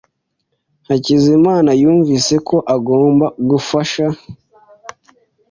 Hakizimana 0.87 1.71
yumvise 1.81 2.35
ko 2.47 2.57
agomba 2.75 3.25
gufasha. 3.49 4.05